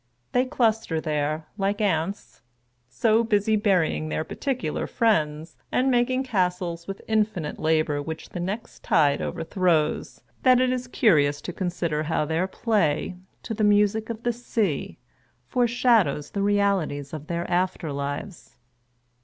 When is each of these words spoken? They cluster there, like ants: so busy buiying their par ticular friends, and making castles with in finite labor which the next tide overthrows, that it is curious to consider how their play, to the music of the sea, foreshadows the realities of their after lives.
They 0.31 0.45
cluster 0.45 0.99
there, 0.99 1.45
like 1.59 1.79
ants: 1.79 2.41
so 2.89 3.23
busy 3.23 3.55
buiying 3.55 4.09
their 4.09 4.23
par 4.23 4.35
ticular 4.35 4.89
friends, 4.89 5.55
and 5.71 5.91
making 5.91 6.23
castles 6.23 6.87
with 6.87 7.01
in 7.07 7.23
finite 7.23 7.59
labor 7.59 8.01
which 8.01 8.29
the 8.29 8.39
next 8.39 8.81
tide 8.81 9.21
overthrows, 9.21 10.21
that 10.41 10.59
it 10.59 10.71
is 10.71 10.87
curious 10.87 11.39
to 11.41 11.53
consider 11.53 12.01
how 12.01 12.25
their 12.25 12.47
play, 12.47 13.15
to 13.43 13.53
the 13.53 13.63
music 13.63 14.09
of 14.09 14.23
the 14.23 14.33
sea, 14.33 14.97
foreshadows 15.47 16.31
the 16.31 16.41
realities 16.41 17.13
of 17.13 17.27
their 17.27 17.47
after 17.47 17.91
lives. 17.91 18.55